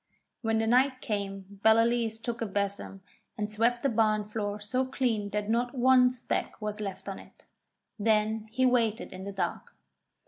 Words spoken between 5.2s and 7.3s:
that not one speck was left on